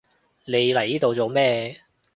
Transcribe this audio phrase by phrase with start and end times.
[0.45, 1.79] 你嚟呢度做咩？